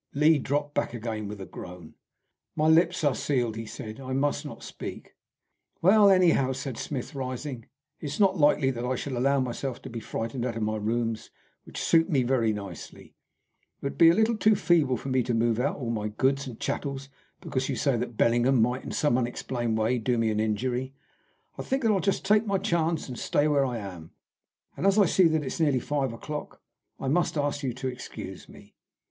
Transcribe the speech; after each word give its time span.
Lee 0.15 0.39
dropped 0.39 0.73
back 0.73 0.95
again 0.95 1.27
with 1.27 1.39
a 1.39 1.45
groan. 1.45 1.93
"My 2.55 2.67
lips 2.67 3.03
are 3.03 3.13
sealed," 3.13 3.55
he 3.55 3.67
said. 3.67 3.99
"I 3.99 4.13
must 4.13 4.47
not 4.47 4.63
speak." 4.63 5.13
"Well, 5.79 6.09
anyhow," 6.09 6.53
said 6.53 6.79
Smith, 6.79 7.13
rising, 7.13 7.67
"it 7.99 8.05
is 8.07 8.19
not 8.19 8.35
likely 8.35 8.71
that 8.71 8.83
I 8.83 8.95
should 8.95 9.13
allow 9.13 9.39
myself 9.39 9.79
to 9.83 9.91
be 9.91 9.99
frightened 9.99 10.43
out 10.43 10.55
of 10.57 10.63
rooms 10.65 11.29
which 11.65 11.79
suit 11.79 12.09
me 12.09 12.23
very 12.23 12.51
nicely. 12.51 13.13
It 13.79 13.83
would 13.83 13.99
be 13.99 14.09
a 14.09 14.15
little 14.15 14.35
too 14.35 14.55
feeble 14.55 14.97
for 14.97 15.09
me 15.09 15.21
to 15.21 15.35
move 15.35 15.59
out 15.59 15.75
all 15.75 15.91
my 15.91 16.07
goods 16.07 16.47
and 16.47 16.59
chattels 16.59 17.07
because 17.39 17.69
you 17.69 17.75
say 17.75 17.95
that 17.95 18.17
Bellingham 18.17 18.59
might 18.59 18.83
in 18.83 18.89
some 18.89 19.19
unexplained 19.19 19.77
way 19.77 19.99
do 19.99 20.17
me 20.17 20.31
an 20.31 20.39
injury. 20.39 20.95
I 21.59 21.61
think 21.61 21.83
that 21.83 21.91
I'll 21.91 21.99
just 21.99 22.25
take 22.25 22.47
my 22.47 22.57
chance, 22.57 23.07
and 23.07 23.19
stay 23.19 23.47
where 23.47 23.67
I 23.67 23.77
am, 23.77 24.09
and 24.75 24.87
as 24.87 24.97
I 24.97 25.05
see 25.05 25.25
that 25.27 25.43
it's 25.43 25.59
nearly 25.59 25.79
five 25.79 26.11
o'clock, 26.11 26.59
I 26.99 27.07
must 27.07 27.37
ask 27.37 27.61
you 27.61 27.71
to 27.73 27.87
excuse 27.87 28.49
me." 28.49 28.73